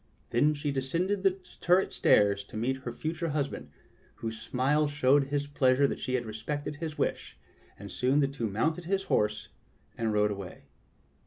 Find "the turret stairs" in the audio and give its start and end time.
1.21-2.43